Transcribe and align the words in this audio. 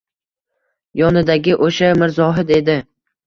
Yonidagi 1.01 1.53
o‘sha 1.67 1.91
Mirzohid 2.01 2.55
edi 2.57 2.79